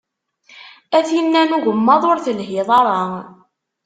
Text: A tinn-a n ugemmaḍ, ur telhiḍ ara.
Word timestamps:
A 0.97 0.99
tinn-a 1.07 1.41
n 1.47 1.55
ugemmaḍ, 1.55 2.03
ur 2.11 2.17
telhiḍ 2.25 2.69
ara. 2.79 2.99